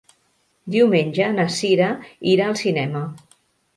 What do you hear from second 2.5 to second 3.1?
al cinema.